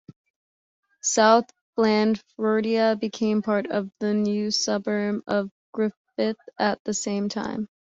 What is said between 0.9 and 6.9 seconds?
South Blandfordia became part of the new suburb of Griffith at